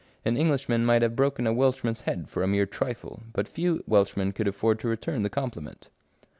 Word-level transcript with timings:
An 0.25 0.35
Englishman 0.35 0.83
might 0.83 1.03
have 1.03 1.15
broken 1.15 1.45
a 1.45 1.53
Welshman's 1.53 2.01
head 2.01 2.27
for 2.27 2.41
a 2.41 2.47
mere 2.47 2.65
trifle, 2.65 3.21
but 3.33 3.47
few 3.47 3.83
Welshmen 3.85 4.31
could 4.31 4.47
afford 4.47 4.79
to 4.79 4.87
return 4.87 5.21
the 5.21 5.29
compliment." 5.29 5.89